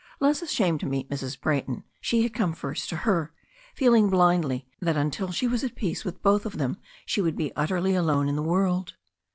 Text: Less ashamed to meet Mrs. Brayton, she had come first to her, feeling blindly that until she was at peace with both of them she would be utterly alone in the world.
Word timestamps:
Less 0.19 0.41
ashamed 0.41 0.79
to 0.79 0.87
meet 0.87 1.11
Mrs. 1.11 1.39
Brayton, 1.39 1.83
she 1.99 2.23
had 2.23 2.33
come 2.33 2.53
first 2.53 2.89
to 2.89 2.95
her, 3.05 3.31
feeling 3.75 4.09
blindly 4.09 4.67
that 4.79 4.97
until 4.97 5.31
she 5.31 5.47
was 5.47 5.63
at 5.63 5.75
peace 5.75 6.03
with 6.03 6.23
both 6.23 6.43
of 6.43 6.57
them 6.57 6.79
she 7.05 7.21
would 7.21 7.35
be 7.35 7.55
utterly 7.55 7.93
alone 7.93 8.27
in 8.27 8.35
the 8.35 8.41
world. 8.41 8.95